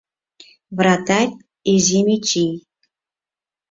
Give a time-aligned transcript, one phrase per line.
[0.77, 1.33] Вратарь
[1.73, 2.53] изи Мичий